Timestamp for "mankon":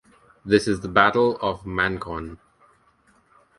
1.61-2.39